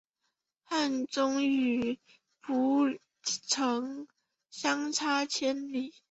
[0.63, 1.99] 汉中与
[2.41, 4.07] 涪城
[4.49, 5.93] 相差千里。